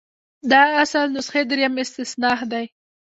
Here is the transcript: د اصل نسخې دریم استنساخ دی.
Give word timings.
د 0.49 0.51
اصل 0.83 1.05
نسخې 1.15 1.41
دریم 1.49 1.73
استنساخ 1.83 2.39
دی. 2.51 2.65